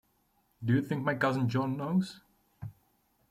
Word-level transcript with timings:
Do 0.65 0.73
you 0.73 0.81
think 0.81 1.03
my 1.03 1.13
cousin 1.13 1.47
John 1.47 1.77
knows? 1.77 2.21